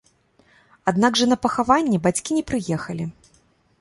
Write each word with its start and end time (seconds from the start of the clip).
Аднак 0.93 1.19
жа 1.21 1.25
на 1.31 1.37
пахаванне 1.45 1.97
бацькі 2.07 2.31
не 2.39 2.43
прыехалі. 2.53 3.05